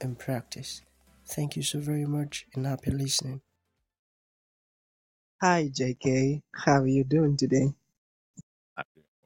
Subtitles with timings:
[0.00, 0.82] and practice.
[1.26, 3.42] Thank you so very much and happy listening.
[5.40, 6.42] Hi, JK.
[6.52, 7.74] How are you doing today?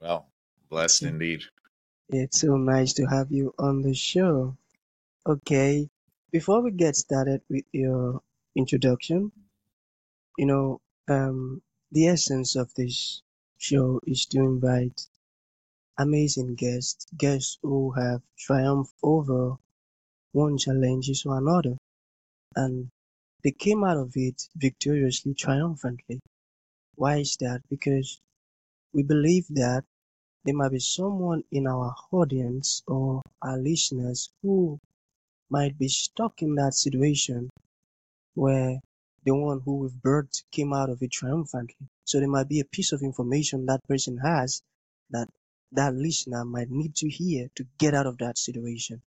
[0.01, 0.27] Well,
[0.69, 1.45] blessed indeed.
[2.09, 4.57] It's so nice to have you on the show.
[5.25, 5.89] Okay,
[6.33, 8.21] before we get started with your
[8.57, 9.31] introduction,
[10.37, 13.23] you know, um, the essence of this
[13.59, 15.07] show is to invite
[15.97, 19.57] amazing guests, guests who have triumphed over
[20.33, 21.77] one challenge is or another,
[22.57, 22.89] and
[23.45, 26.21] they came out of it victoriously, triumphantly.
[26.95, 27.63] Why is that?
[27.69, 28.19] Because
[28.95, 29.85] we believe that
[30.45, 34.79] there might be someone in our audience or our listeners who
[35.51, 37.51] might be stuck in that situation
[38.35, 38.81] where
[39.25, 41.89] the one who we've birthed came out of it triumphantly.
[42.05, 44.63] So there might be a piece of information that person has
[45.11, 45.29] that
[45.73, 49.03] that listener might need to hear to get out of that situation.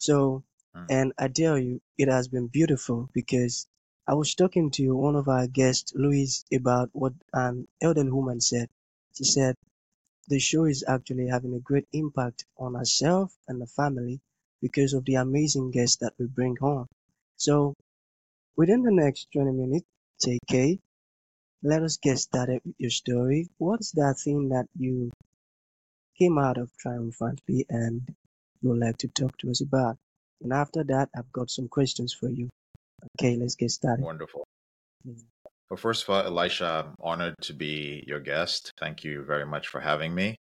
[0.00, 0.44] So.
[0.78, 0.94] Mm-hmm.
[0.94, 3.66] and I tell you, it has been beautiful because
[4.06, 8.68] I was talking to one of our guests, Louise, about what an elderly woman said.
[9.14, 9.56] She said
[10.28, 14.20] the show is actually having a great impact on herself and the family
[14.62, 16.86] because of the amazing guests that we bring on.
[17.36, 17.74] So,
[18.56, 19.86] within the next 20 minutes,
[20.22, 20.80] JK,
[21.62, 23.48] let us get started with your story.
[23.58, 25.10] What's that thing that you
[26.18, 28.14] came out of triumphantly and
[28.60, 29.98] you would like to talk to us about?
[30.42, 32.48] And after that, I've got some questions for you.
[33.20, 34.04] Okay, let's get started.
[34.04, 34.46] Wonderful.
[35.06, 35.22] Mm.
[35.70, 38.72] Well, first of all, Elisha, I'm honored to be your guest.
[38.80, 40.36] Thank you very much for having me.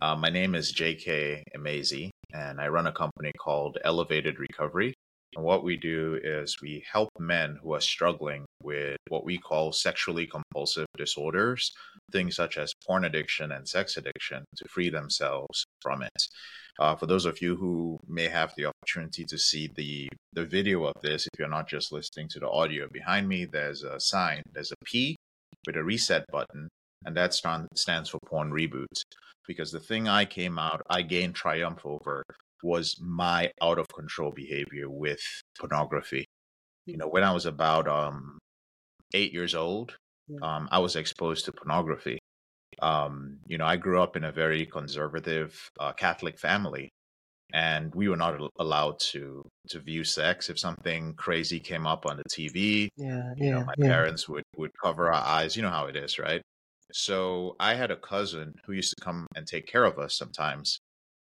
[0.00, 4.94] Uh, my name is JK Emezi, and I run a company called Elevated Recovery.
[5.34, 9.72] And what we do is we help men who are struggling with what we call
[9.72, 11.72] sexually compulsive disorders,
[12.12, 16.22] things such as porn addiction and sex addiction, to free themselves from it.
[16.78, 20.84] Uh, for those of you who may have the opportunity to see the the video
[20.84, 24.42] of this, if you're not just listening to the audio behind me, there's a sign,
[24.52, 25.16] there's a P
[25.66, 26.68] with a reset button,
[27.04, 28.86] and that stand, stands for porn reboot.
[29.46, 32.22] Because the thing I came out, I gained triumph over
[32.62, 35.20] was my out of control behavior with
[35.58, 36.24] pornography.
[36.86, 38.38] You know, when I was about um,
[39.14, 39.96] eight years old,
[40.42, 42.18] um, I was exposed to pornography.
[42.80, 46.90] Um, you know, I grew up in a very conservative uh, Catholic family,
[47.52, 50.50] and we were not allowed to to view sex.
[50.50, 53.94] If something crazy came up on the TV, Yeah, you know, my yeah.
[53.94, 55.56] parents would would cover our eyes.
[55.56, 56.42] You know how it is, right?
[56.92, 60.80] So I had a cousin who used to come and take care of us sometimes.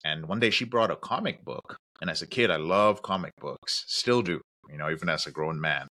[0.04, 1.76] And one day she brought a comic book.
[2.00, 5.32] And as a kid, I love comic books, still do, you know, even as a
[5.32, 5.86] grown man.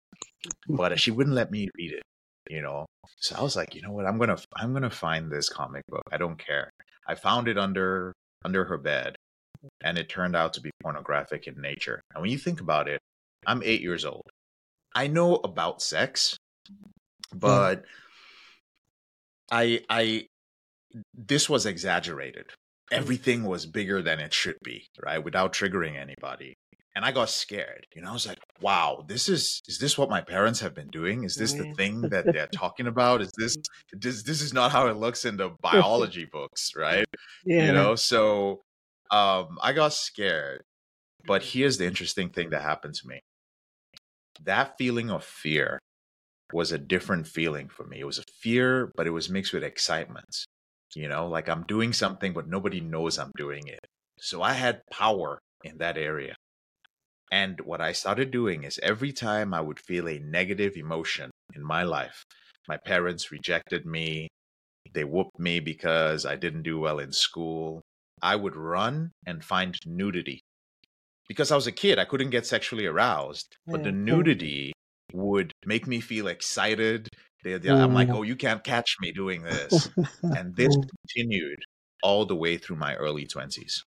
[0.68, 2.02] But she wouldn't let me read it,
[2.48, 2.86] you know.
[3.18, 4.06] So I was like, you know what?
[4.06, 6.02] I'm gonna I'm gonna find this comic book.
[6.12, 6.70] I don't care.
[7.06, 8.12] I found it under
[8.44, 9.16] under her bed,
[9.82, 12.00] and it turned out to be pornographic in nature.
[12.14, 13.00] And when you think about it,
[13.46, 14.28] I'm eight years old.
[14.94, 16.36] I know about sex,
[16.70, 16.90] mm.
[17.34, 17.84] but
[19.50, 20.26] I I
[21.14, 22.46] this was exaggerated.
[22.90, 25.22] Everything was bigger than it should be, right?
[25.24, 26.54] Without triggering anybody.
[26.94, 27.86] And I got scared.
[27.94, 30.88] You know, I was like, wow, this is is this what my parents have been
[30.88, 31.24] doing?
[31.24, 33.22] Is this the thing that they're talking about?
[33.22, 33.56] Is this
[33.92, 37.06] this this is not how it looks in the biology books, right?
[37.46, 37.66] Yeah.
[37.66, 38.62] You know, so
[39.10, 40.62] um I got scared.
[41.24, 43.20] But here's the interesting thing that happened to me.
[44.44, 45.78] That feeling of fear
[46.52, 48.00] was a different feeling for me.
[48.00, 50.44] It was a fear, but it was mixed with excitement.
[50.94, 53.80] You know, like I'm doing something, but nobody knows I'm doing it.
[54.18, 56.34] So I had power in that area.
[57.32, 61.64] And what I started doing is every time I would feel a negative emotion in
[61.64, 62.24] my life,
[62.68, 64.28] my parents rejected me,
[64.92, 67.82] they whooped me because I didn't do well in school,
[68.22, 70.40] I would run and find nudity.
[71.28, 74.72] Because I was a kid, I couldn't get sexually aroused, but the nudity
[75.12, 77.08] would make me feel excited.
[77.44, 79.90] They- they- I'm like, oh, you can't catch me doing this.
[80.34, 80.76] And this
[81.06, 81.64] continued
[82.02, 83.82] all the way through my early 20s.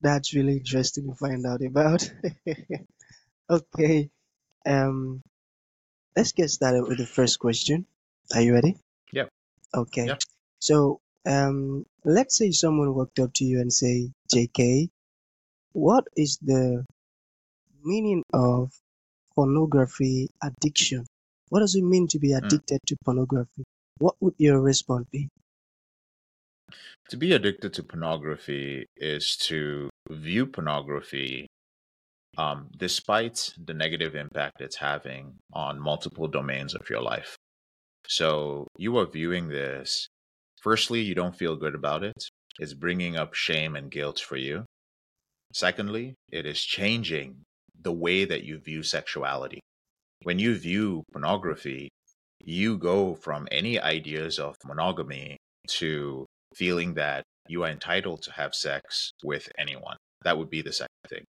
[0.00, 2.10] That's really interesting to find out about.
[3.50, 4.10] Okay,
[4.66, 5.22] um,
[6.16, 7.86] let's get started with the first question.
[8.34, 8.76] Are you ready?
[9.12, 9.28] Yeah.
[9.74, 10.06] Okay.
[10.06, 10.16] Yeah.
[10.60, 14.90] So, um, let's say someone walked up to you and say, JK,
[15.72, 16.84] what is the
[17.82, 18.72] meaning of
[19.34, 21.06] pornography addiction.
[21.48, 22.38] What does it mean to be Mm.
[22.38, 23.64] addicted to pornography?
[23.98, 25.28] What would your response be?
[27.10, 31.46] To be addicted to pornography is to view pornography
[32.36, 37.36] um, despite the negative impact it's having on multiple domains of your life.
[38.06, 40.08] So you are viewing this.
[40.62, 42.28] Firstly, you don't feel good about it.
[42.58, 44.64] It's bringing up shame and guilt for you.
[45.52, 47.42] Secondly, it is changing
[47.80, 49.60] the way that you view sexuality.
[50.22, 51.88] When you view pornography,
[52.44, 55.38] you go from any ideas of monogamy
[55.68, 59.96] to feeling that you are entitled to have sex with anyone.
[60.22, 61.24] That would be the second thing.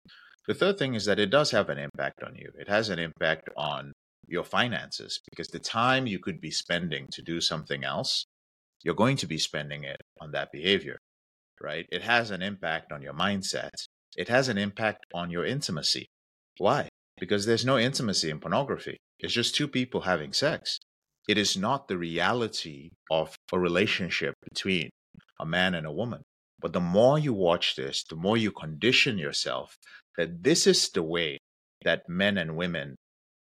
[0.46, 2.50] The third thing is that it does have an impact on you.
[2.58, 3.92] It has an impact on
[4.26, 8.24] your finances because the time you could be spending to do something else,
[8.82, 10.98] you're going to be spending it on that behavior,
[11.60, 11.86] right?
[11.90, 13.70] It has an impact on your mindset.
[14.16, 16.06] It has an impact on your intimacy.
[16.58, 16.88] Why?
[17.18, 18.96] Because there's no intimacy in pornography.
[19.18, 20.78] It's just two people having sex.
[21.28, 24.90] It is not the reality of a relationship between
[25.40, 26.22] a man and a woman.
[26.60, 29.76] But the more you watch this, the more you condition yourself
[30.16, 31.38] that this is the way
[31.84, 32.96] that men and women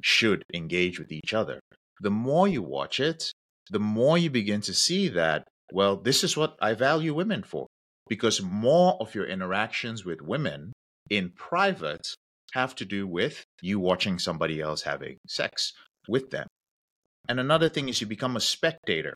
[0.03, 1.59] should engage with each other.
[2.01, 3.31] The more you watch it,
[3.71, 7.67] the more you begin to see that, well, this is what I value women for.
[8.07, 10.71] Because more of your interactions with women
[11.09, 12.13] in private
[12.53, 15.73] have to do with you watching somebody else having sex
[16.07, 16.47] with them.
[17.27, 19.15] And another thing is you become a spectator.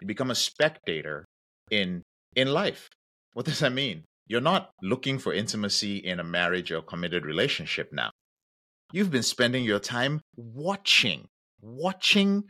[0.00, 1.26] You become a spectator
[1.70, 2.02] in
[2.36, 2.88] in life.
[3.34, 4.04] What does that mean?
[4.26, 8.10] You're not looking for intimacy in a marriage or committed relationship now.
[8.92, 11.26] You've been spending your time watching,
[11.60, 12.44] watching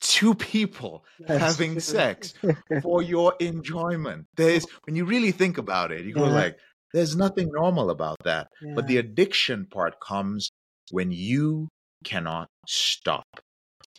[0.00, 1.40] two people Yes.
[1.40, 2.34] having sex
[2.82, 4.26] for your enjoyment.
[4.36, 6.58] There's when you really think about it, you go like,
[6.92, 8.48] there's nothing normal about that.
[8.74, 10.50] But the addiction part comes
[10.90, 11.68] when you
[12.04, 13.24] cannot stop.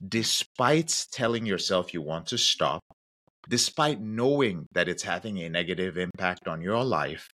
[0.07, 2.81] Despite telling yourself you want to stop,
[3.49, 7.29] despite knowing that it's having a negative impact on your life,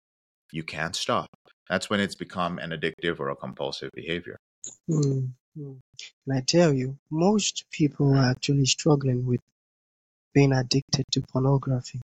[0.53, 1.29] you can't stop.
[1.69, 4.37] That's when it's become an addictive or a compulsive behavior.
[4.89, 5.79] Mm, mm.
[6.27, 9.41] And I tell you, most people are actually struggling with
[10.33, 12.01] being addicted to pornography.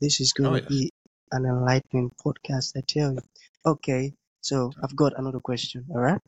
[0.00, 0.68] This is going Oh, to yes.
[0.68, 0.90] be
[1.32, 3.20] an enlightening podcast, I tell you.
[3.64, 6.20] Okay, so I've got another question, all right?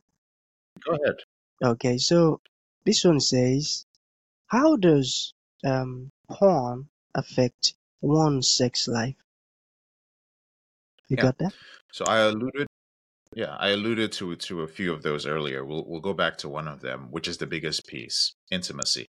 [0.85, 1.15] Go ahead.
[1.63, 2.39] Okay, so
[2.85, 3.85] this one says,
[4.47, 5.33] how does
[5.63, 9.15] um, porn affect one's sex life?
[11.09, 11.23] You Yeah.
[11.23, 11.53] got that?
[11.93, 12.67] So I alluded,
[13.35, 15.65] yeah, I alluded to to a few of those earlier.
[15.65, 19.07] We'll we'll go back to one of them, which is the biggest piece: intimacy.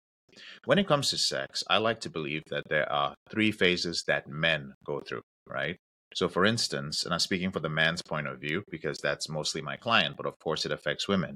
[0.65, 4.27] When it comes to sex, I like to believe that there are three phases that
[4.27, 5.77] men go through, right?
[6.15, 9.61] So, for instance, and I'm speaking for the man's point of view because that's mostly
[9.61, 11.35] my client, but of course it affects women.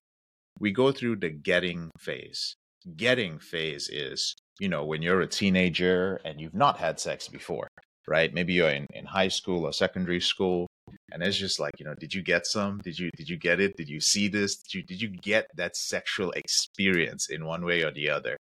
[0.59, 2.55] We go through the getting phase.
[2.95, 7.67] Getting phase is, you know, when you're a teenager and you've not had sex before,
[8.07, 8.33] right?
[8.33, 10.67] Maybe you're in, in high school or secondary school,
[11.11, 12.79] and it's just like, you know, did you get some?
[12.79, 13.75] Did you did you get it?
[13.75, 14.57] Did you see this?
[14.57, 18.37] Did you did you get that sexual experience in one way or the other?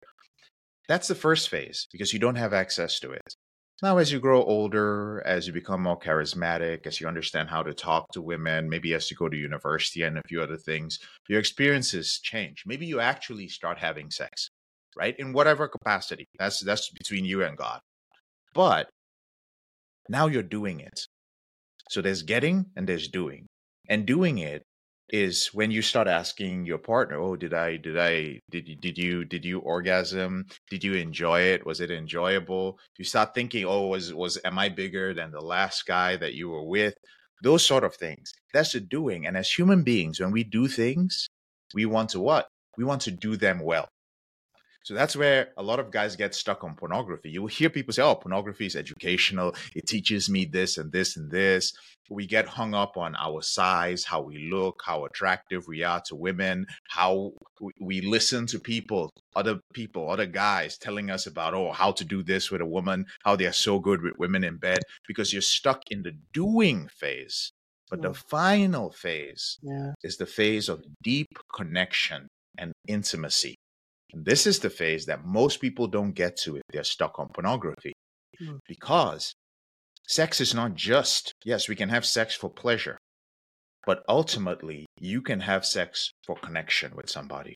[0.88, 3.36] That's the first phase because you don't have access to it.
[3.84, 7.74] Now, as you grow older, as you become more charismatic, as you understand how to
[7.74, 11.42] talk to women, maybe as you go to university and a few other things, your
[11.42, 12.64] experiences change.
[12.66, 14.48] Maybe you actually start having sex,
[14.96, 15.14] right?
[15.20, 16.30] In whatever capacity.
[16.40, 17.82] That's that's between you and God.
[18.54, 18.88] But
[20.08, 21.02] now you're doing it.
[21.90, 23.48] So there's getting and there's doing.
[23.90, 24.64] And doing it
[25.10, 28.98] is when you start asking your partner, "Oh, did I did I did you did
[28.98, 30.46] you did you orgasm?
[30.70, 31.66] Did you enjoy it?
[31.66, 35.86] Was it enjoyable?" You start thinking, "Oh, was was am I bigger than the last
[35.86, 36.96] guy that you were with?"
[37.44, 38.32] Those sort of things.
[38.54, 39.26] That's the doing.
[39.28, 41.28] And as human beings, when we do things,
[41.74, 42.48] we want to what?
[42.78, 43.90] We want to do them well.
[44.84, 47.30] So that's where a lot of guys get stuck on pornography.
[47.30, 49.56] You will hear people say, oh, pornography is educational.
[49.74, 51.72] It teaches me this and this and this.
[52.10, 56.16] We get hung up on our size, how we look, how attractive we are to
[56.16, 57.32] women, how
[57.80, 62.22] we- listen to people, other people, other guys telling us about, oh, how to do
[62.22, 65.42] this with a woman, how they are so good with women in bed, because you're
[65.42, 67.52] stuck in the doing phase.
[67.90, 69.94] But the final phase Yeah.
[70.04, 73.56] is the phase of deep connection and intimacy.
[74.14, 77.30] And this is the phase that most people don't get to if they're stuck on
[77.34, 77.94] pornography.
[78.42, 78.60] Mm.
[78.68, 79.34] Because
[80.08, 82.98] sex is not just, yes, we can have sex for pleasure,
[83.86, 87.56] but ultimately, you can have sex for connection with somebody,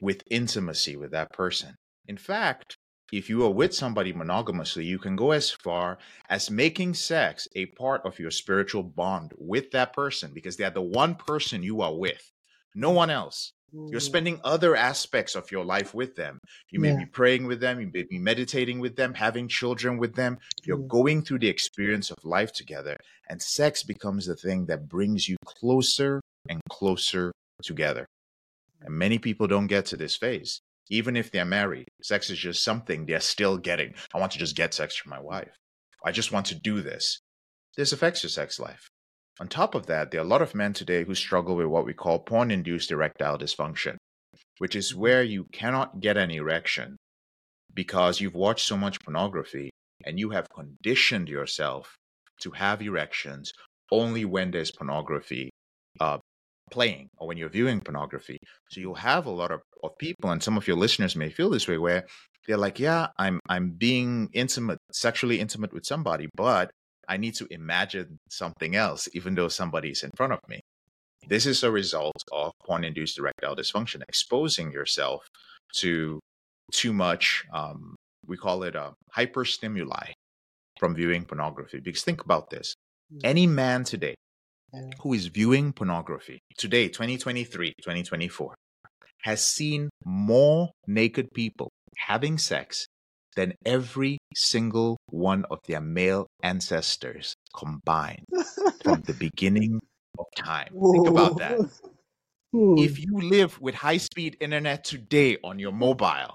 [0.00, 1.74] with intimacy with that person.
[2.06, 2.76] In fact,
[3.12, 7.66] if you are with somebody monogamously, you can go as far as making sex a
[7.66, 11.80] part of your spiritual bond with that person because they are the one person you
[11.80, 12.30] are with.
[12.74, 13.52] No one else.
[13.72, 14.02] You're Mm.
[14.02, 16.38] spending other aspects of your life with them.
[16.70, 16.98] You may Yeah.
[16.98, 20.38] be praying with them, you may be meditating with them, having children with them.
[20.64, 20.88] You're Mm.
[20.88, 22.96] going through the experience of life together,
[23.28, 27.32] and sex becomes the thing that brings you closer and closer
[27.62, 28.06] together.
[28.80, 30.60] And many people don't get to this phase.
[30.88, 33.94] Even if they're married, sex is just something they're still getting.
[34.14, 35.54] I want to just get sex from my wife.
[36.04, 37.20] I just want to do this.
[37.76, 38.87] This affects your sex life.
[39.40, 41.86] On top of that, there are a lot of men today who struggle with what
[41.86, 43.96] we call porn induced erectile dysfunction,
[44.58, 46.96] which is where you cannot get an erection
[47.72, 49.70] because you've watched so much pornography
[50.04, 51.94] and you have conditioned yourself
[52.40, 53.52] to have erections
[53.92, 55.50] only when there's pornography
[56.00, 56.18] uh,
[56.70, 58.38] playing or when you're viewing pornography.
[58.70, 61.50] So you'll have a lot of, of people, and some of your listeners may feel
[61.50, 62.04] this way, where
[62.46, 66.70] they're like, "Yeah, I'm I'm being intimate, sexually intimate with somebody, but
[67.08, 70.60] I need to imagine something else, even though somebody's in front of me."
[71.26, 75.26] This is a result of porn-induced erectile dysfunction, exposing yourself
[75.76, 76.20] to
[76.72, 77.44] too much.
[77.52, 77.96] Um,
[78.26, 80.12] we call it a hyperstimuli
[80.78, 81.80] from viewing pornography.
[81.80, 82.74] Because think about this:
[83.24, 84.14] any man today
[85.00, 88.54] who is viewing pornography today, 2023, 2024,
[89.22, 92.86] has seen more naked people having sex
[93.38, 98.24] than every single one of their male ancestors combined
[98.82, 99.78] from the beginning
[100.18, 100.72] of time.
[100.92, 101.58] Think about that.
[102.52, 102.74] Hmm.
[102.78, 106.34] If you live with high speed internet today on your mobile,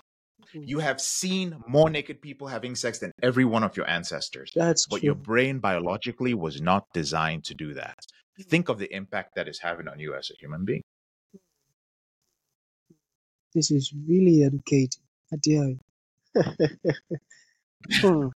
[0.54, 0.64] Hmm.
[0.64, 4.52] you have seen more naked people having sex than every one of your ancestors.
[4.56, 5.08] That's But true.
[5.08, 7.98] your brain biologically was not designed to do that.
[8.54, 10.84] Think of the impact that is having on you as a human being.
[13.56, 15.04] This is really educating.
[15.34, 15.80] I tell you.
[18.02, 18.28] Hmm.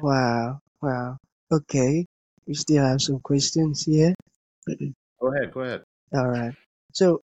[0.00, 0.58] Wow.
[0.80, 1.16] Wow.
[1.50, 2.06] Okay.
[2.46, 4.14] We still have some questions here.
[4.66, 5.82] Go ahead, go ahead.
[6.12, 6.54] All right.
[6.92, 7.20] So,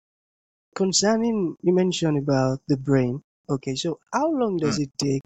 [0.75, 3.21] concerning you mentioned about the brain.
[3.49, 3.75] Okay.
[3.75, 5.23] So, how long does it take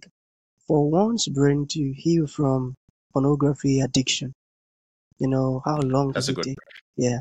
[0.67, 2.75] for one's brain to heal from
[3.11, 4.33] pornography addiction?
[5.17, 6.57] You know, how long That's does a it good take?
[6.95, 7.19] Yeah.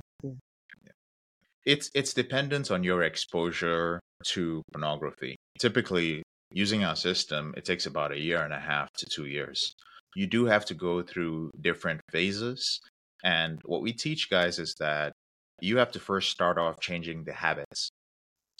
[1.64, 4.00] It's it's dependent on your exposure
[4.32, 5.36] to pornography.
[5.58, 9.74] Typically, using our system, it takes about a year and a half to two years.
[10.14, 12.80] You do have to go through different phases.
[13.24, 15.12] And what we teach guys is that
[15.60, 17.90] you have to first start off changing the habits,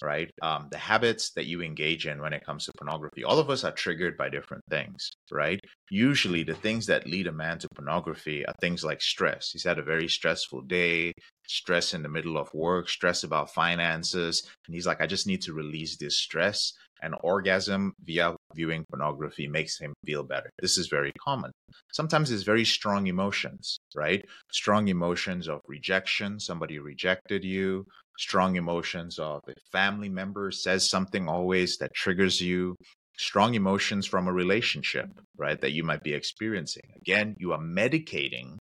[0.02, 0.30] right?
[0.42, 3.24] Um, the habits that you engage in when it comes to pornography.
[3.24, 5.60] All of us are triggered by different things, right?
[5.90, 9.50] Usually, the things that lead a man to pornography are things like stress.
[9.52, 11.12] He's had a very stressful day,
[11.46, 14.42] stress in the middle of work, stress about finances.
[14.66, 16.72] And he's like, I just need to release this stress.
[17.02, 20.50] And orgasm via viewing pornography makes him feel better.
[20.60, 21.52] This is very common.
[21.92, 24.24] Sometimes it's very strong emotions, right?
[24.50, 27.84] Strong emotions of rejection, somebody rejected you,
[28.18, 32.74] strong emotions of a family member says something always that triggers you,
[33.16, 36.82] strong emotions from a relationship, right, that you might be experiencing.
[36.96, 38.56] Again, you are medicating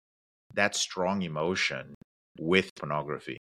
[0.56, 1.94] that strong emotion
[2.40, 3.38] with pornography.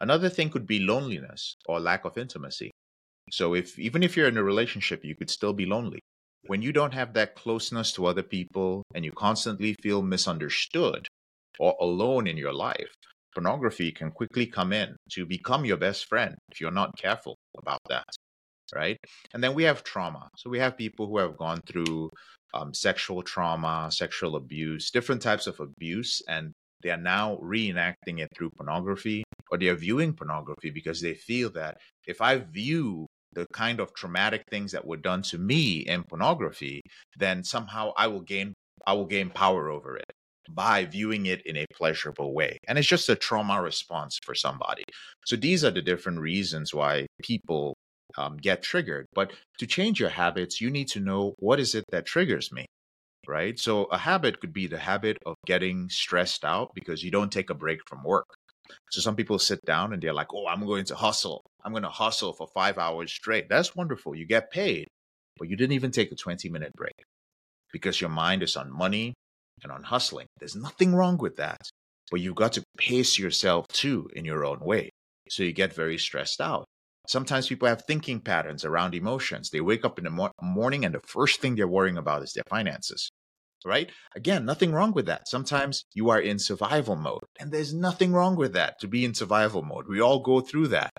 [0.00, 2.70] Another thing could be loneliness or lack of intimacy.
[3.30, 6.00] So if even if you're in a relationship, you could still be lonely.
[6.46, 11.08] When you don't have that closeness to other people and you constantly feel misunderstood
[11.58, 12.92] or alone in your life,
[13.34, 17.80] pornography can quickly come in to become your best friend if you're not careful about
[17.88, 18.06] that.
[18.74, 18.96] Right.
[19.32, 20.28] And then we have trauma.
[20.36, 22.10] So we have people who have gone through
[22.54, 26.52] um, sexual trauma, sexual abuse, different types of abuse, and
[26.82, 31.50] they are now reenacting it through pornography or they are viewing pornography because they feel
[31.50, 33.06] that if I view
[33.36, 36.80] the kind of traumatic things that were done to me in pornography,
[37.16, 38.54] then somehow I will gain
[38.86, 40.10] I will gain power over it
[40.50, 42.58] by viewing it in a pleasurable way.
[42.66, 44.84] And it's just a trauma response for somebody.
[45.26, 47.74] So these are the different reasons why people
[48.16, 49.06] um, get triggered.
[49.14, 52.66] But to change your habits, you need to know what is it that triggers me,
[53.26, 53.58] right?
[53.58, 57.50] So a habit could be the habit of getting stressed out because you don't take
[57.50, 58.26] a break from work.
[58.90, 61.42] So some people sit down and they're like, oh, I'm going to hustle.
[61.64, 63.48] I'm going to hustle for five hours straight.
[63.48, 64.14] That's wonderful.
[64.14, 64.88] You get paid,
[65.38, 66.94] but you didn't even take a 20 minute break
[67.72, 69.14] because your mind is on money
[69.62, 70.26] and on hustling.
[70.38, 71.60] There's nothing wrong with that,
[72.10, 74.90] but you've got to pace yourself too in your own way.
[75.28, 76.64] So you get very stressed out.
[77.08, 79.50] Sometimes people have thinking patterns around emotions.
[79.50, 82.32] They wake up in the mor- morning and the first thing they're worrying about is
[82.32, 83.08] their finances,
[83.64, 83.90] right?
[84.14, 85.28] Again, nothing wrong with that.
[85.28, 89.14] Sometimes you are in survival mode, and there's nothing wrong with that to be in
[89.14, 89.86] survival mode.
[89.88, 90.90] We all go through that.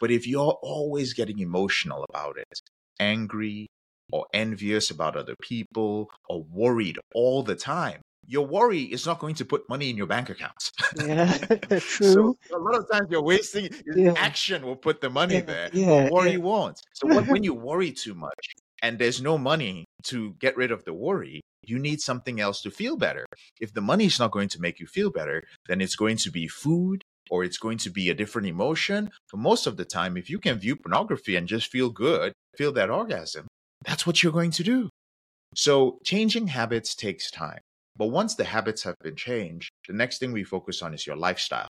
[0.00, 2.60] But if you're always getting emotional about it,
[3.00, 3.68] angry
[4.12, 9.34] or envious about other people or worried all the time, your worry is not going
[9.36, 10.72] to put money in your bank accounts.
[10.92, 11.38] Yeah,
[12.00, 12.36] so true.
[12.52, 16.10] a lot of times you're wasting Yeah, action will put the money yeah, there, yeah,
[16.10, 16.36] worry yeah.
[16.36, 16.80] won't.
[16.94, 20.92] So when you worry too much and there's no money to get rid of the
[20.94, 23.26] worry, you need something else to feel better.
[23.60, 26.30] If the money is not going to make you feel better, then it's going to
[26.30, 29.10] be food or it's going to be a different emotion.
[29.30, 32.72] But most of the time, if you can view pornography and just feel good, feel
[32.72, 33.46] that orgasm,
[33.84, 34.90] that's what you're going to do.
[35.54, 37.60] So changing habits takes time.
[37.96, 41.16] But once the habits have been changed, the next thing we focus on is your
[41.16, 41.68] lifestyle.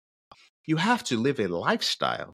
[0.67, 2.33] You have to live a lifestyle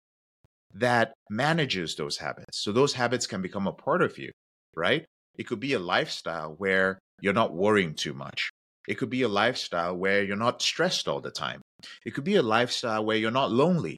[0.75, 2.59] that manages those habits.
[2.59, 4.33] So those habits can become a part of you,
[4.75, 5.05] right?
[5.37, 8.51] It could be a lifestyle where you're not worrying too much.
[8.87, 11.63] It could be a lifestyle where you're not stressed all the time.
[12.05, 13.97] It could be a lifestyle where you're not lonely.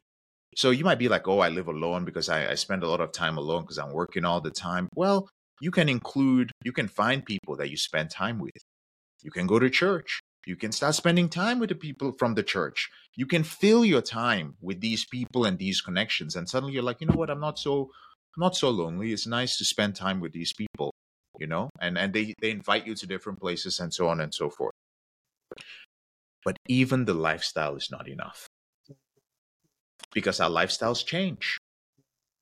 [0.55, 3.01] So you might be like, oh, I live alone because I, I spend a lot
[3.01, 4.89] of time alone because I'm working all the time.
[4.95, 5.29] Well,
[5.61, 8.63] you can include, you can find people that you spend time with.
[9.23, 10.19] You can go to church.
[10.45, 12.89] You can start spending time with the people from the church.
[13.15, 16.35] You can fill your time with these people and these connections.
[16.35, 17.29] And suddenly you're like, you know what?
[17.29, 17.91] I'm not so
[18.37, 19.11] I'm not so lonely.
[19.11, 20.93] It's nice to spend time with these people,
[21.39, 21.69] you know?
[21.79, 24.73] And and they, they invite you to different places and so on and so forth.
[26.43, 28.47] But even the lifestyle is not enough
[30.13, 31.57] because our lifestyles change.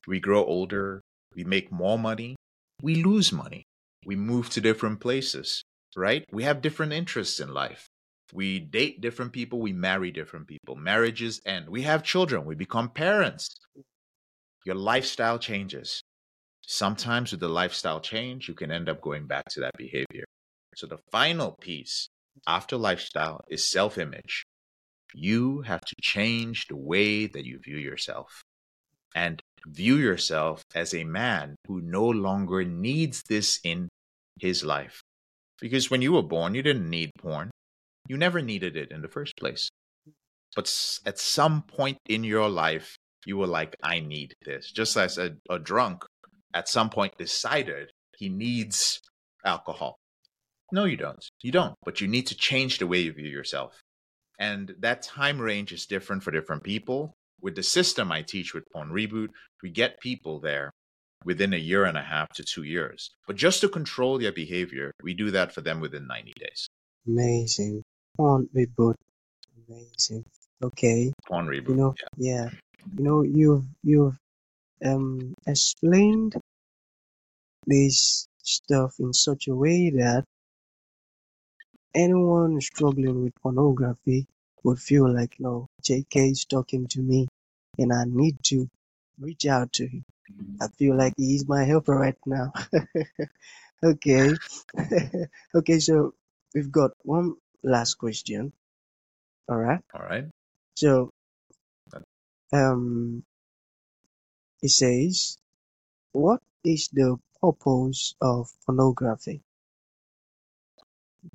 [0.07, 1.01] We grow older,
[1.35, 2.35] we make more money,
[2.81, 3.63] we lose money,
[4.05, 5.63] we move to different places,
[5.95, 6.23] right?
[6.31, 7.87] We have different interests in life.
[8.33, 10.75] We date different people, we marry different people.
[10.75, 11.69] Marriages end.
[11.69, 13.49] We have children, we become parents.
[14.65, 16.01] Your lifestyle changes.
[16.67, 20.25] Sometimes with the lifestyle change, you can end up going back to that behavior.
[20.75, 22.07] So the final piece
[22.47, 24.43] after lifestyle is self image.
[25.13, 28.41] You have to change the way that you view yourself
[29.13, 33.87] and view yourself as a man who no longer needs this in
[34.39, 35.01] his life.
[35.61, 37.49] Because when you were born, you didn't need porn.
[38.07, 39.69] You never needed it in the first place.
[40.55, 40.65] But
[41.05, 44.71] at some point in your life, you were like, I need this.
[44.71, 46.04] Just as a, a drunk
[46.55, 49.01] at some point decided he needs
[49.45, 49.97] alcohol.
[50.73, 51.23] No, you don't.
[51.43, 51.75] You don't.
[51.85, 53.79] But you need to change the way you view yourself.
[54.39, 57.15] And that time range is different for different people.
[57.41, 59.29] With the system I teach with Porn Reboot,
[59.63, 60.71] we get people there
[61.25, 63.11] within a year and a half to two years.
[63.27, 66.67] But just to control their behavior, we do that for them within 90 days.
[67.07, 67.83] Amazing.
[68.19, 68.95] On Reboot.
[69.69, 70.25] amazing.
[70.63, 71.13] Okay.
[71.27, 72.49] Porn You know, Yeah.
[72.49, 72.49] yeah.
[72.97, 74.17] You know, you've you've
[74.85, 76.35] um explained
[77.65, 80.25] this stuff in such a way that
[81.93, 84.27] anyone struggling with pornography
[84.63, 87.27] would feel like, no, JK is talking to me
[87.77, 88.69] and I need to
[89.19, 90.03] reach out to him.
[90.61, 92.51] I feel like he's my helper right now.
[93.83, 94.33] okay.
[95.55, 96.13] okay, so
[96.53, 98.53] we've got one last question.
[99.47, 99.79] All right.
[99.93, 100.25] All right.
[100.75, 101.11] So,
[102.51, 103.23] um,
[104.61, 105.37] it says,
[106.11, 107.17] what is the
[107.53, 109.41] purpose of pornography?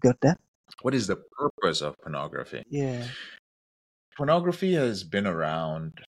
[0.00, 0.38] Got that?
[0.82, 2.62] What is the purpose of pornography?
[2.68, 3.04] Yeah.
[4.16, 6.00] Pornography has been around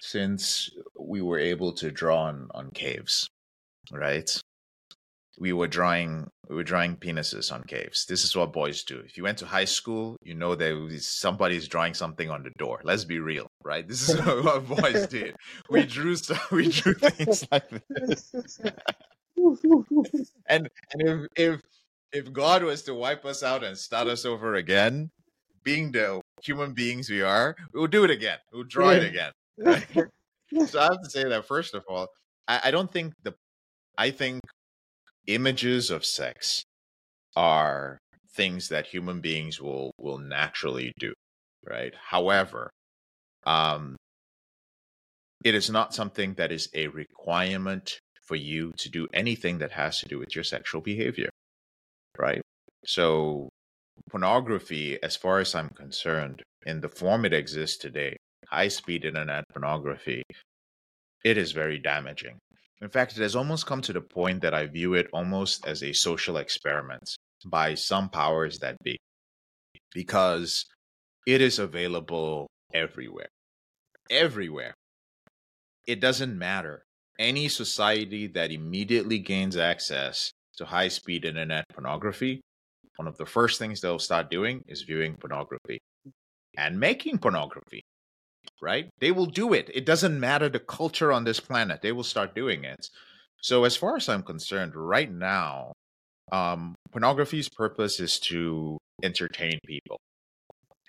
[0.00, 3.28] since we were able to draw on, on caves,
[3.90, 4.30] right?
[5.38, 8.06] We were drawing we were drawing penises on caves.
[8.06, 9.00] This is what boys do.
[9.04, 12.50] If you went to high school, you know there was somebody's drawing something on the
[12.58, 12.80] door.
[12.84, 13.86] Let's be real, right?
[13.86, 15.36] This is what boys did.
[15.68, 18.32] We drew some, we drew things like this.
[20.46, 21.60] And and if if
[22.12, 25.10] if God was to wipe us out and start us over again,
[25.62, 28.38] being the human beings we are, we will do it again.
[28.52, 29.32] We'll draw it again.
[29.58, 29.86] Right?
[30.66, 32.08] so I have to say that first of all,
[32.46, 33.34] I, I don't think the
[33.98, 34.40] I think
[35.28, 36.64] images of sex
[37.36, 37.98] are
[38.34, 41.12] things that human beings will will naturally do,
[41.64, 41.94] right?
[42.10, 42.70] However,
[43.46, 43.96] um,
[45.44, 50.00] it is not something that is a requirement for you to do anything that has
[50.00, 51.30] to do with your sexual behavior,
[52.18, 52.42] right?
[52.84, 53.48] So,
[54.10, 58.16] pornography, as far as I'm concerned, in the form it exists today,
[58.48, 60.22] high speed internet pornography,
[61.24, 62.38] it is very damaging.
[62.80, 65.82] In fact, it has almost come to the point that I view it almost as
[65.82, 68.98] a social experiment by some powers that be,
[69.92, 70.64] because
[71.26, 73.28] it is available everywhere.
[74.10, 74.74] Everywhere.
[75.86, 76.84] It doesn't matter.
[77.18, 82.40] Any society that immediately gains access to high speed internet pornography,
[82.96, 85.78] one of the first things they'll start doing is viewing pornography
[86.56, 87.82] and making pornography
[88.60, 88.88] right?
[89.00, 89.70] They will do it.
[89.72, 91.82] It doesn't matter the culture on this planet.
[91.82, 92.88] They will start doing it.
[93.40, 95.72] So as far as I'm concerned, right now,
[96.32, 99.98] um, pornography's purpose is to entertain people.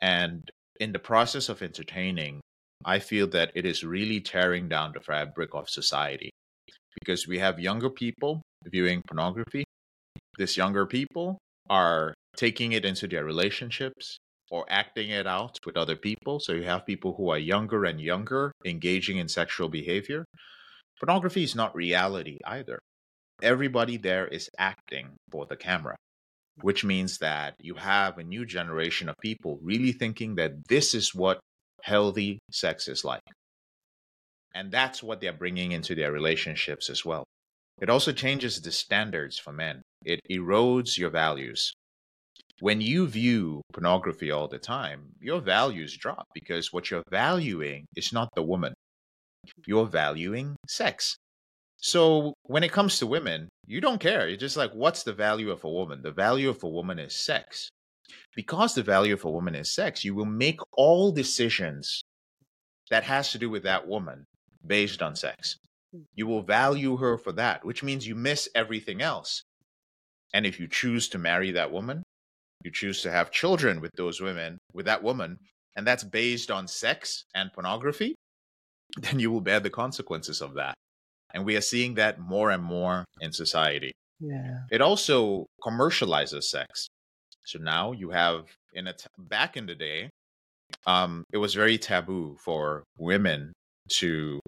[0.01, 2.41] And in the process of entertaining,
[2.85, 6.31] I feel that it is really tearing down the fabric of society
[6.99, 9.65] because we have younger people viewing pornography.
[10.37, 11.37] These younger people
[11.69, 14.17] are taking it into their relationships
[14.51, 16.39] or acting it out with other people.
[16.39, 20.25] So you have people who are younger and younger engaging in sexual behavior.
[20.99, 22.79] Pornography is not reality either.
[23.41, 25.95] Everybody there is acting for the camera,
[26.61, 31.15] which means that you have a new generation of people really thinking that this is
[31.15, 31.39] what
[31.81, 33.21] healthy sex is like.
[34.53, 37.23] And that's what they're bringing into their relationships as well.
[37.81, 41.73] It also changes the standards for men, it erodes your values.
[42.61, 48.11] When you view pornography all the time, your values drop because what you're valuing is
[48.11, 48.73] not the woman,
[49.65, 51.15] you're valuing sex.
[51.77, 54.27] So when it comes to women, you don't care.
[54.27, 56.01] You're just like, what's the value of a woman?
[56.01, 57.69] The value of a woman is sex.
[58.35, 62.01] Because the value of a woman is sex, you will make all decisions
[62.89, 64.25] that has to do with that woman
[64.65, 65.55] based on sex.
[65.93, 66.01] Hmm.
[66.15, 69.43] You will value her for that, which means you miss everything else.
[70.33, 72.03] And if you choose to marry that woman,
[72.63, 75.37] you choose to have children with those women, with that woman,
[75.75, 78.15] and that's based on sex and pornography,
[78.97, 80.73] then you will bear the consequences of that.
[81.33, 83.91] And we are seeing that more and more in society.
[84.19, 84.61] Yeah.
[84.71, 86.87] It also commercializes sex.
[87.45, 90.09] So now you have in a t- back in the day,
[90.85, 93.53] um, it was very taboo for women
[93.89, 94.39] to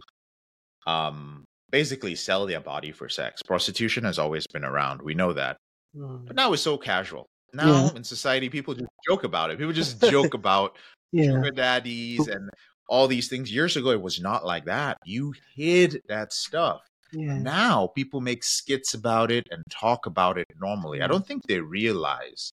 [0.87, 3.41] um, basically sell their body for sex.
[3.41, 5.01] Prostitution has always been around.
[5.01, 5.57] We know that.
[5.95, 6.27] Mm.
[6.27, 7.25] But now it's so casual.
[7.53, 7.95] Now Yeah.
[7.95, 9.57] in society, people just joke about it.
[9.57, 10.77] People just joke about
[11.11, 11.31] Yeah.
[11.31, 12.49] sugar daddies and
[12.87, 13.51] all these things.
[13.51, 14.97] Years ago, it was not like that.
[15.05, 16.81] You hid that stuff.
[17.11, 17.37] Yeah.
[17.39, 21.01] Now people make skits about it and talk about it normally.
[21.01, 22.51] I don't think they realize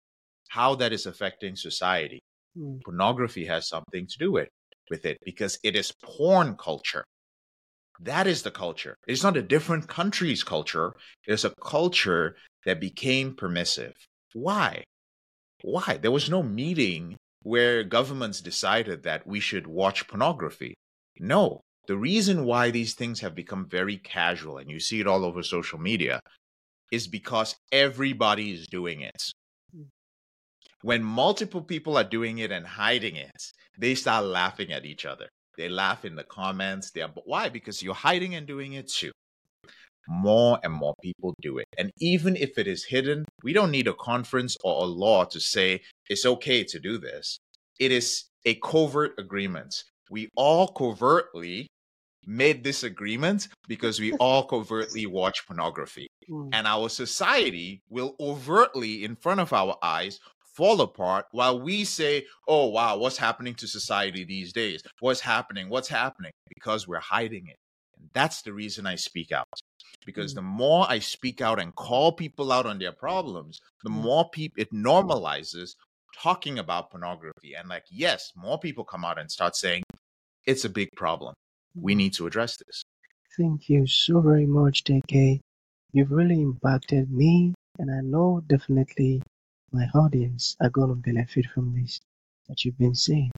[0.49, 2.19] how that is affecting society.
[2.57, 2.83] Mm.
[2.83, 4.49] Pornography has something to do with,
[4.91, 7.05] with it because it is porn culture.
[8.01, 8.97] That is the culture.
[9.07, 10.95] It's not a different country's culture.
[11.27, 13.95] It's a culture that became permissive.
[14.33, 14.85] Why?
[15.63, 15.99] Why?
[16.01, 20.75] There was no meeting where governments decided that we should watch pornography.
[21.19, 21.61] No.
[21.87, 25.43] The reason why these things have become very casual and you see it all over
[25.43, 26.21] social media
[26.93, 29.23] is because everybody is doing it.
[29.75, 29.85] Hmm.
[30.83, 35.29] When multiple people are doing it and hiding it, they start laughing at each other.
[35.57, 36.91] They laugh in the comments.
[36.91, 37.49] They are, but why?
[37.49, 39.11] Because you're hiding and doing it too.
[40.11, 41.67] More and more people do it.
[41.77, 45.39] And even if it is hidden, we don't need a conference or a law to
[45.39, 47.39] say it's okay to do this.
[47.79, 49.85] It is a covert agreement.
[50.11, 51.67] We all covertly
[52.27, 56.09] made this agreement because we all covertly watch pornography.
[56.29, 56.51] Mm.
[56.53, 60.21] And our society will overtly, in front of our eyes,
[60.55, 64.83] fall apart while we say, oh, wow, what's happening to society these days?
[65.01, 65.69] What's happening?
[65.69, 66.33] What's happening?
[66.55, 67.57] Because we're hiding it.
[67.99, 69.47] And that's the reason I speak out.
[70.09, 70.37] Because Mm.
[70.37, 74.03] the more I speak out and call people out on their problems, the Mm.
[74.09, 75.69] more people it normalizes
[76.27, 77.53] talking about pornography.
[77.59, 79.83] And like, yes, more people come out and start saying,
[80.51, 81.35] it's a big problem.
[81.75, 82.77] We need to address this.
[83.37, 85.41] Thank you so very much, JK.
[85.93, 89.13] You've really impacted me, and I know definitely
[89.79, 92.01] my audience are going to benefit from this
[92.49, 93.31] that you've been saying.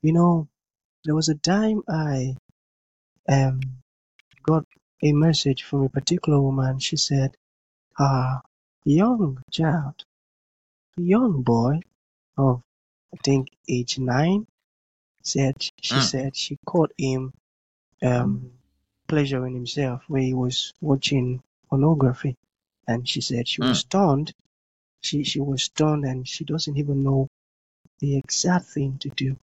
[0.00, 0.48] You know,
[1.04, 2.34] there was a time I
[3.28, 3.60] um
[4.50, 4.64] got
[5.04, 6.78] a message from a particular woman.
[6.80, 7.36] She said,
[7.98, 8.42] "Ah,
[8.84, 9.96] young child,
[10.98, 11.80] a young boy
[12.38, 12.62] of
[13.14, 14.46] I think age nine,
[15.22, 16.10] said she Mm.
[16.12, 17.32] said she caught him
[18.02, 18.52] um
[19.08, 22.34] pleasuring himself where he was watching pornography
[22.88, 24.32] and she said she was stunned
[25.02, 27.28] she she was stunned and she doesn't even know
[28.00, 29.36] the exact thing to do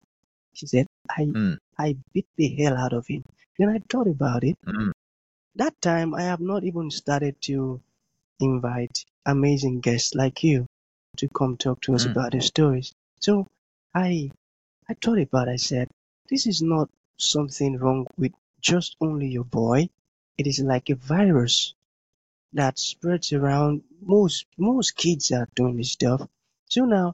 [0.54, 1.58] she said i Mm.
[1.78, 3.24] i beat the hell out of him
[3.58, 4.92] then i thought about it Mm.
[5.56, 7.82] That time i have not even started to
[8.40, 10.66] invite amazing guests like you
[11.18, 12.12] to come talk to us Mm.
[12.12, 13.48] about their stories so
[13.94, 14.32] i
[14.90, 15.88] i thought about i said
[16.30, 19.90] this is not something wrong with just only your boy
[20.38, 21.74] it is like a virus
[22.54, 26.22] that spreads around most most kids are doing this stuff
[26.70, 27.14] so now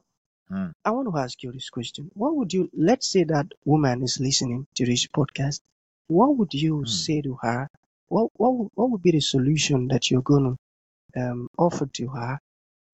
[0.50, 0.72] Mm.
[0.86, 4.18] i want to ask you this question what would you let's say that woman is
[4.18, 5.60] listening to this podcast
[6.06, 6.88] what would you Mm.
[6.88, 7.68] say to her
[8.08, 10.56] what what, would- what would be the solution that you're going
[11.14, 12.38] to um, offer to her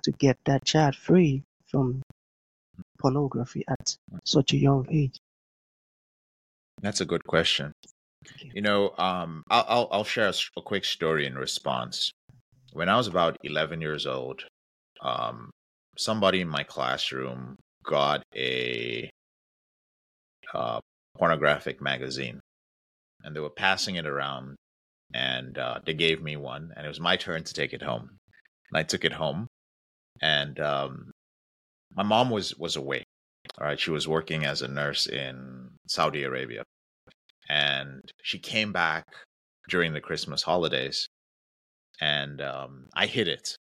[0.05, 2.03] to get that child free from
[3.01, 5.19] pornography at such a young age
[6.81, 7.73] That's a good question.
[8.55, 12.13] You know, um, I'll, I'll I'll share a, s- a quick story in response.
[12.73, 14.45] When I was about 11 years old,
[15.03, 15.51] um,
[15.99, 19.11] somebody in my classroom got a
[20.53, 20.81] uh,
[21.17, 22.41] pornographic magazine,
[23.25, 24.57] and they were passing it around,
[25.15, 28.11] and uh, they gave me one, and it was my turn to take it home.
[28.71, 29.47] And I took it home,
[30.21, 31.13] and um,
[31.95, 33.05] my mom was was away.
[33.59, 36.65] All right, she was working as a nurse in Saudi Arabia,
[37.49, 39.05] and she came back
[39.69, 41.07] during the Christmas holidays,
[42.01, 43.57] and um, I hid it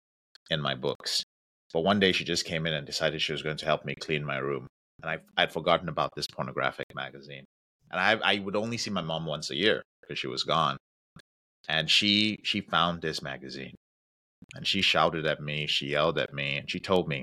[0.50, 1.24] in my books.
[1.72, 3.96] But one day she just came in and decided she was going to help me
[3.96, 4.68] clean my room,
[5.02, 7.44] and I I'd forgotten about this pornographic magazine,
[7.90, 10.76] and I I would only see my mom once a year because she was gone,
[11.68, 13.74] and she she found this magazine,
[14.54, 17.22] and she shouted at me, she yelled at me, and she told me,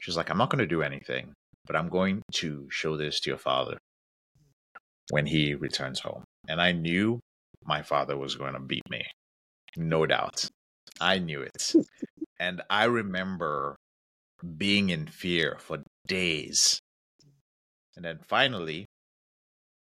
[0.00, 1.32] she's like, I'm not going to do anything,
[1.66, 3.78] but I'm going to show this to your father
[5.10, 7.20] when he returns home, and I knew
[7.64, 9.04] my father was going to beat me,
[9.76, 10.48] no doubt.
[11.00, 11.72] I knew it.
[12.40, 13.76] And I remember
[14.56, 16.80] being in fear for days.
[17.96, 18.86] And then finally,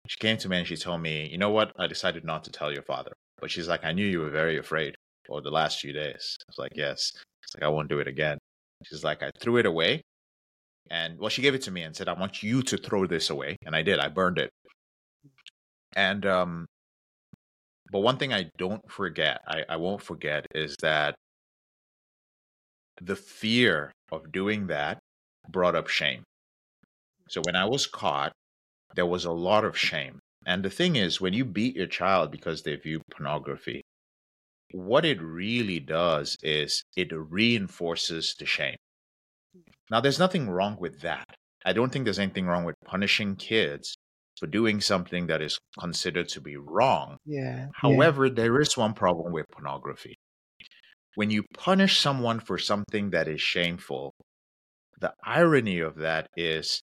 [0.08, 1.70] she came to me and she told me, You know what?
[1.78, 3.12] I decided not to tell your father.
[3.42, 4.94] But she's like, I knew you were very afraid
[5.26, 6.38] for the last few days.
[6.40, 7.12] I was like, Yes.
[7.42, 8.38] It's like, I won't do it again.
[8.85, 10.00] She's like, I threw it away.
[10.90, 13.31] And well, she gave it to me and said, I want you to throw this
[13.31, 13.57] away.
[13.66, 13.98] And I did.
[13.98, 14.50] I burned it.
[15.96, 16.66] And, um,
[17.90, 21.16] but one thing I don't forget, I, I won't forget, is that
[23.00, 24.98] the fear of doing that
[25.50, 26.22] brought up shame.
[27.28, 28.33] So when I was caught,
[28.94, 30.20] there was a lot of shame.
[30.46, 33.83] And the thing is, when you beat your child because they view pornography,
[34.72, 38.76] what it really does is it reinforces the shame.
[39.90, 41.26] Now, there's nothing wrong with that.
[41.64, 43.94] I don't think there's anything wrong with punishing kids
[44.38, 47.18] for doing something that is considered to be wrong.
[47.24, 47.66] Yeah.
[47.74, 48.33] However, yeah.
[48.35, 50.16] there is one problem with pornography
[51.14, 54.14] when you punish someone for something that is shameful,
[55.00, 56.83] the irony of that is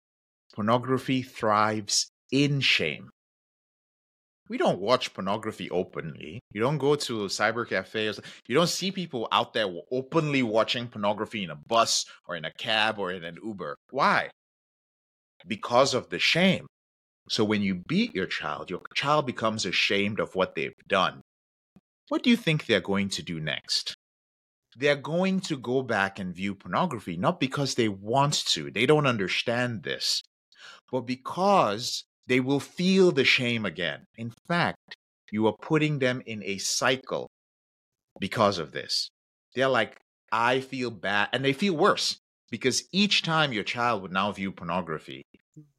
[0.55, 3.11] pornography thrives in shame.
[4.49, 6.41] We don't watch pornography openly.
[6.53, 8.13] You don't go to cyber cafe.
[8.47, 12.53] You don't see people out there openly watching pornography in a bus or in a
[12.53, 13.77] cab or in an Uber.
[13.91, 14.31] Why?
[15.47, 16.67] Because of the shame.
[17.29, 21.21] So when you beat your child, your child becomes ashamed of what they've done.
[22.09, 23.97] What do you think they're going to do next?
[24.79, 29.07] they're going to go back and view pornography, not because they want to, they don't
[29.07, 30.23] understand this,
[30.91, 34.05] but because they will feel the shame again.
[34.17, 34.97] In fact,
[35.33, 37.29] you are putting them in a cycle
[38.21, 39.11] because of this.
[39.55, 39.97] They're like,
[40.31, 42.19] I feel bad, and they feel worse
[42.51, 45.23] because each time your child would now view pornography,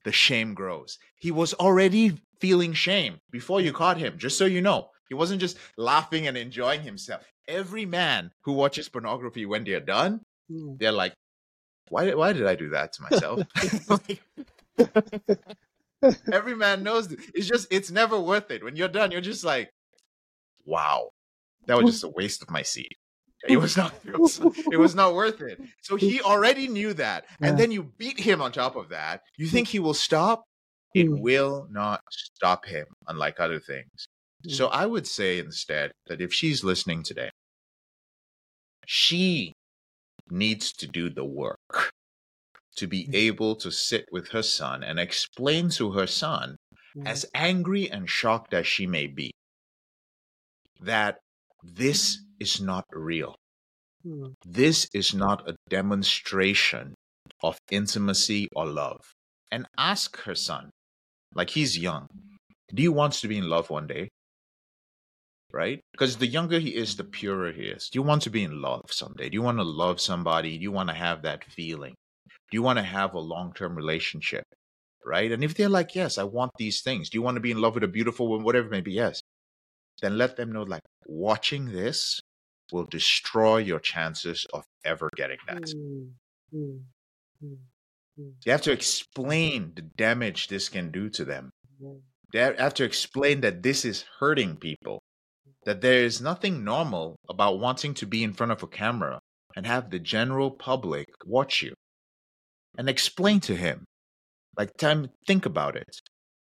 [0.03, 0.97] the shame grows.
[1.15, 4.89] He was already feeling shame before you caught him, just so you know.
[5.07, 10.21] He wasn't just laughing and enjoying himself every man who watches pornography when they're done,
[10.49, 10.77] mm.
[10.79, 11.13] they're like,
[11.89, 13.41] why why did I do that to myself?
[16.31, 18.63] every man knows it's just it's never worth it.
[18.63, 19.69] When you're done, you're just like,
[20.65, 21.09] wow,
[21.67, 22.91] that was just a waste of my seed.
[23.47, 25.61] It was not it was, not worth it.
[25.81, 27.25] So he already knew that.
[27.41, 29.21] And then you beat him on top of that.
[29.37, 30.43] You think he will stop?
[30.93, 31.21] It mm.
[31.21, 34.07] will not stop him, unlike other things.
[34.47, 34.71] So mm.
[34.73, 37.29] I would say instead that if she's listening today
[38.91, 39.53] she
[40.31, 41.88] needs to do the work
[42.79, 43.15] to be mm-hmm.
[43.15, 46.57] able to sit with her son and explain to her son,
[46.95, 47.07] mm-hmm.
[47.07, 49.31] as angry and shocked as she may be,
[50.81, 51.17] that
[51.63, 53.35] this is not real.
[54.05, 54.31] Mm-hmm.
[54.45, 56.95] This is not a demonstration
[57.43, 59.01] of intimacy or love.
[59.51, 60.69] And ask her son,
[61.33, 62.07] like he's young,
[62.73, 64.09] do you want to be in love one day?
[65.51, 65.81] right?
[65.91, 67.89] Because the younger he is, the purer he is.
[67.89, 69.29] Do you want to be in love someday?
[69.29, 70.57] Do you want to love somebody?
[70.57, 71.95] Do you want to have that feeling?
[72.51, 74.43] Do you want to have a long term relationship?
[75.05, 75.31] Right?
[75.31, 77.09] And if they're like, yes, I want these things.
[77.09, 78.93] Do you want to be in love with a beautiful woman, whatever it may be?
[78.93, 79.21] Yes.
[80.01, 82.19] Then let them know, like, watching this
[82.71, 85.63] will destroy your chances of ever getting that.
[85.63, 86.11] Mm,
[86.53, 86.79] mm,
[87.43, 87.57] mm,
[88.17, 91.49] you have to explain the damage this can do to them.
[92.31, 95.01] They have to explain that this is hurting people
[95.65, 99.19] that there is nothing normal about wanting to be in front of a camera
[99.55, 101.73] and have the general public watch you.
[102.79, 103.83] And explain to him,
[104.57, 105.99] like, time, think about it.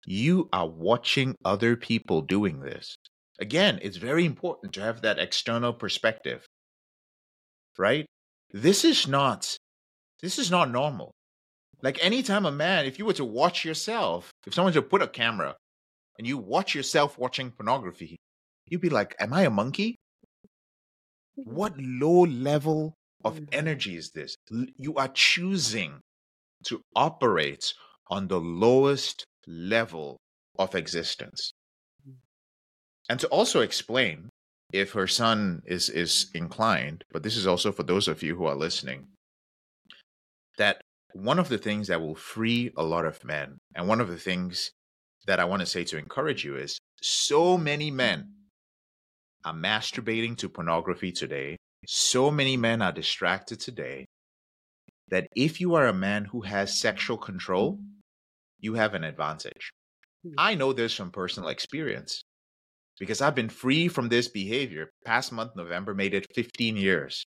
[0.06, 2.96] You are watching other people doing this.
[3.38, 6.46] Again, it's very important to have that external perspective,
[7.76, 8.06] right?
[8.52, 9.54] This is not,
[10.22, 11.12] this is not normal.
[11.82, 15.02] Like anytime a man, if you were to watch yourself, if someone were to put
[15.02, 15.54] a camera
[16.18, 18.16] and you watch yourself watching pornography,
[18.70, 19.96] you'd be like, Am I a monkey?
[21.34, 23.48] What low level of Mm.
[23.52, 24.36] energy is this?
[24.78, 26.00] You are choosing
[26.66, 27.72] to operate
[28.08, 30.18] on the lowest level
[30.58, 31.52] of existence.
[32.08, 32.14] Mm.
[33.08, 34.28] And to also explain,
[34.72, 38.46] if her son is is inclined, but this is also for those of you who
[38.46, 39.06] are listening,
[40.58, 40.80] that
[41.12, 44.18] one of the things that will free a lot of men, and one of the
[44.18, 44.70] things
[45.26, 48.32] that I want to say to encourage you is so many men
[49.44, 51.56] are masturbating to pornography today.
[51.86, 54.06] So many men are distracted today
[55.08, 57.78] that if you are a man who has sexual control,
[58.60, 59.72] you have an advantage.
[60.24, 60.32] Hmm.
[60.38, 62.22] I know this from personal experience
[62.98, 64.90] because I've been free from this behavior.
[65.04, 67.24] Past month, November, made it 15 years.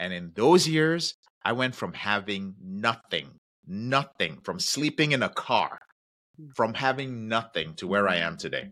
[0.00, 3.30] And in those years, I went from having nothing,
[3.66, 5.78] nothing, from sleeping in a car,
[6.36, 6.48] Hmm.
[6.56, 8.70] from having nothing to where I am today.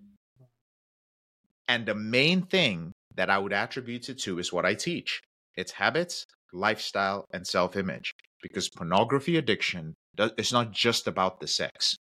[1.69, 5.21] And the main thing that I would attribute it to is what I teach
[5.57, 8.15] it's habits, lifestyle, and self image.
[8.43, 11.97] Because pornography addiction it's not just about the sex.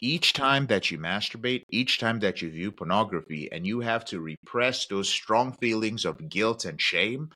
[0.00, 4.20] Each time that you masturbate, each time that you view pornography, and you have to
[4.20, 7.30] repress those strong feelings of guilt and shame,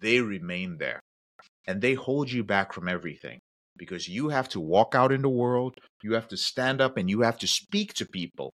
[0.00, 1.00] they remain there.
[1.66, 3.40] And they hold you back from everything
[3.76, 7.10] because you have to walk out in the world, you have to stand up, and
[7.10, 8.52] you have to speak to people.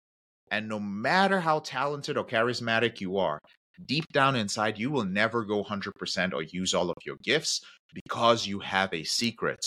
[0.50, 3.40] And no matter how talented or charismatic you are,
[3.86, 7.62] deep down inside, you will never go 100% or use all of your gifts
[7.94, 9.66] because you have a secret.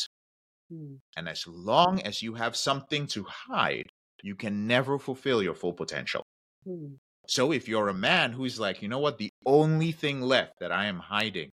[0.73, 0.99] Mm.
[1.17, 3.87] And as long as you have something to hide,
[4.23, 6.25] you can never fulfill your full potential.
[6.67, 6.97] Mm.
[7.27, 10.73] So if you're a man who's like, you know what, the only thing left that
[10.73, 11.51] I am hiding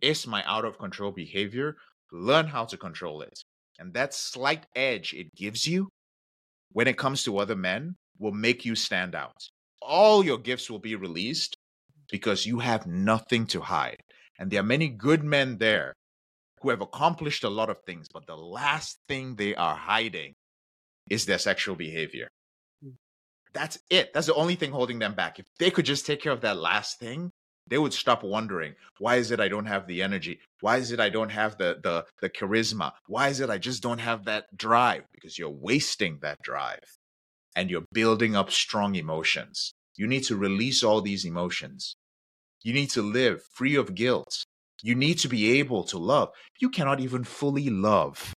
[0.00, 1.76] is my out of control behavior,
[2.12, 3.38] learn how to control it.
[3.78, 5.88] And that slight edge it gives you
[6.72, 9.36] when it comes to other men will make you stand out.
[9.80, 11.56] All your gifts will be released
[12.10, 14.02] because you have nothing to hide.
[14.38, 15.94] And there are many good men there
[16.60, 20.34] who have accomplished a lot of things, but the last thing they are hiding
[21.10, 22.28] is their sexual behavior.
[22.84, 22.94] Mm.
[23.52, 24.12] That's it.
[24.12, 25.38] That's the only thing holding them back.
[25.38, 27.30] If they could just take care of that last thing,
[27.68, 30.40] they would stop wondering, why is it I don't have the energy?
[30.60, 32.92] Why is it I don't have the the the charisma?
[33.06, 35.04] Why is it I just don't have that drive?
[35.12, 36.84] Because you're wasting that drive
[37.54, 39.74] and you're building up strong emotions.
[39.98, 41.96] You need to release all these emotions.
[42.62, 44.44] You need to live free of guilt.
[44.82, 46.30] You need to be able to love.
[46.60, 48.32] You cannot even fully love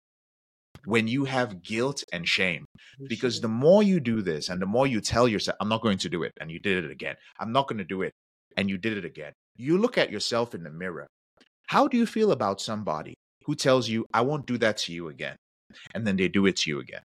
[0.85, 2.64] when you have guilt and shame.
[3.09, 5.99] Because the more you do this and the more you tell yourself, I'm not going
[5.99, 7.16] to do it, and you did it again.
[7.40, 8.12] I'm not going to do it,
[8.57, 9.33] and you did it again.
[9.57, 11.09] You look at yourself in the mirror.
[11.66, 13.14] How do you feel about somebody
[13.47, 15.37] who tells you, I won't do that to you again?
[15.92, 17.03] And then they do it to you again.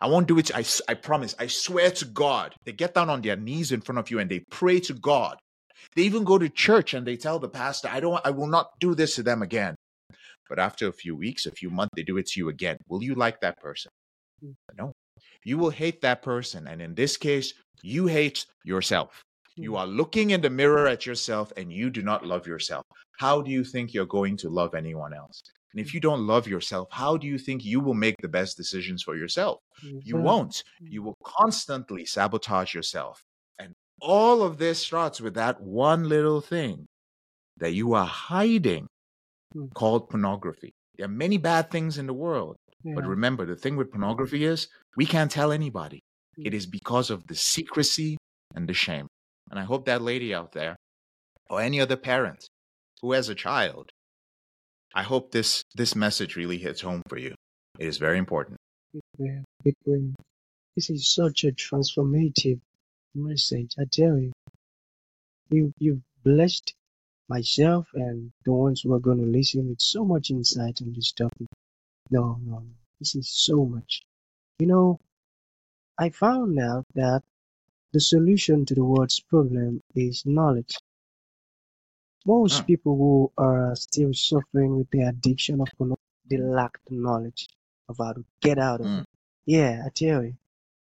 [0.00, 0.54] I won't do it.
[0.54, 1.34] I, I, promise.
[1.38, 2.54] I swear to God.
[2.64, 5.36] They get down on their knees in front of you and they pray to God.
[5.96, 8.68] They even go to church and they tell the pastor, I don't, I will not
[8.80, 9.74] do this to them again.
[10.48, 12.76] But after a few weeks, a few months, they do it to you again.
[12.88, 13.90] Will you like that person?
[14.44, 14.54] Mm.
[14.78, 14.92] No.
[15.44, 16.68] You will hate that person.
[16.68, 19.22] And in this case, you hate yourself.
[19.56, 19.78] You Mm.
[19.78, 22.84] are looking in the mirror at yourself and you do not love yourself.
[23.18, 25.42] How do you think you're going to love anyone else?
[25.72, 28.56] And if you don't love yourself, how do you think you will make the best
[28.56, 29.60] decisions for yourself?
[29.82, 30.22] You Mhm.
[30.22, 30.62] won't.
[30.80, 33.22] You will constantly sabotage yourself.
[33.58, 36.86] And all of this starts with that one little thing
[37.56, 38.88] that you are hiding
[39.52, 39.66] Hmm.
[39.74, 40.72] called pornography.
[40.96, 42.56] There are many bad things in the world.
[42.84, 46.00] But remember, the thing with pornography is we can't tell anybody.
[46.36, 46.46] Hmm.
[46.46, 48.16] It is because of the secrecy
[48.54, 49.06] and the shame.
[49.50, 50.76] And I hope that lady out there,
[51.48, 52.48] or any other parent
[53.00, 53.90] who has a child,
[54.94, 57.34] I hope this this message really hits home for you.
[57.78, 58.58] It is very important.
[59.18, 60.14] Yeah, big win.
[60.76, 62.60] This is such a transformative
[63.14, 63.74] message.
[63.78, 64.32] I tell you,
[65.50, 66.74] you you've blessed
[67.28, 71.12] myself and the ones who are going to listen with so much insight on this
[71.12, 71.48] topic.
[72.10, 72.74] No, no, no.
[72.98, 74.02] This is so much.
[74.58, 75.00] You know,
[75.98, 77.22] I found out that
[77.92, 80.76] the solution to the world's problem is knowledge.
[82.26, 82.66] Most Hmm.
[82.66, 87.48] people who are still suffering with the addiction of pornography, they lack the knowledge
[87.88, 88.98] of how to get out of Hmm.
[88.98, 89.06] it.
[89.46, 90.36] Yeah, I tell you,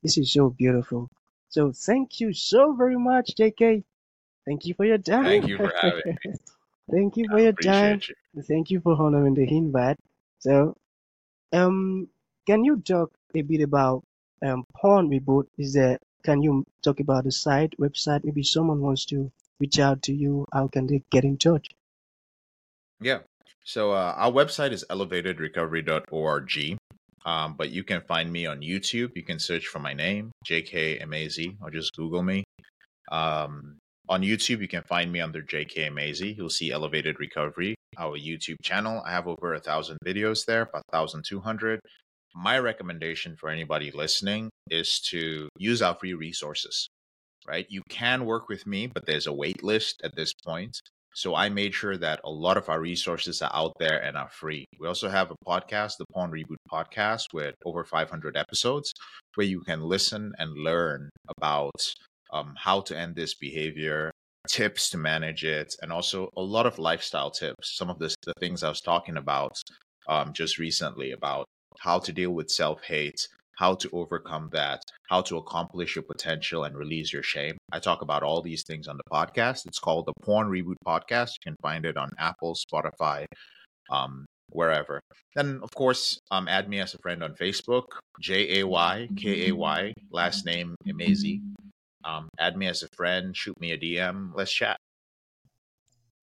[0.03, 1.11] this is so beautiful.
[1.49, 3.85] So thank you so very much, JK.
[4.47, 5.25] Thank you for your time.
[5.25, 6.35] Thank you for having me.
[6.91, 8.01] Thank you for your time.
[8.35, 8.43] You.
[8.43, 9.99] Thank you for honoring the invite.
[10.41, 10.77] So,
[11.53, 12.09] um,
[12.47, 14.05] can you talk a bit about
[14.43, 15.47] um Porn Reboot?
[15.59, 15.99] Is there?
[16.23, 18.25] Can you talk about the site, website?
[18.25, 19.31] Maybe someone wants to
[19.61, 20.47] reach out to you.
[20.53, 21.69] How can they get in touch?
[23.01, 23.21] Yeah.
[23.65, 26.79] So uh, our website is elevatedrecovery.org.
[27.27, 29.13] Um, but you can find me on YouTube.
[29.17, 32.45] You can search for my name, JK Emezi, or just Google me.
[33.11, 33.79] Um,
[34.09, 36.37] on YouTube, you can find me under JK Emezi.
[36.37, 37.75] You'll see Elevated Recovery.
[37.97, 39.03] our YouTube channel.
[39.07, 41.81] I have over a thousand videos there, about 1,200.
[42.35, 46.89] My recommendation for anybody listening is to use our free resources,
[47.47, 47.67] right?
[47.69, 50.81] You can work with me, but there's a wait list at this point.
[51.17, 54.29] So I made sure that a lot of our resources are out there and are
[54.31, 54.65] free.
[54.81, 58.93] We also have a podcast, the Porn Reboot Podcast, with over 500 episodes
[59.37, 61.95] where you can listen and learn about
[62.33, 64.11] um, how to end this behavior,
[64.49, 67.77] tips to manage it, and also a lot of lifestyle tips.
[67.77, 69.57] Some of the, the things I was talking about
[70.09, 71.47] um, just recently about
[71.79, 76.65] how to deal with self hate, how to overcome that, how to accomplish your potential
[76.65, 77.57] and release your shame.
[77.73, 79.67] I talk about all these things on the podcast.
[79.67, 81.33] It's called the Porn Reboot Podcast.
[81.45, 83.27] You can find it on Apple, Spotify,
[83.91, 85.01] um, wherever.
[85.35, 87.85] Then, of course, um, add me as a friend on Facebook,
[88.21, 91.41] J A Y K A Y, last name Emezi.
[92.05, 94.77] Um, add me as a friend, shoot me a DM, let's chat.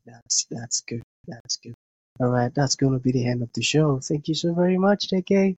[0.05, 1.01] That's that's good.
[1.27, 1.73] That's good.
[2.19, 3.99] All right, that's going to be the end of the show.
[3.99, 5.57] Thank you so very much, JK.